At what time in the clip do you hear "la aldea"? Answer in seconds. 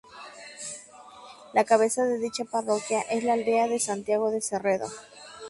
3.23-3.67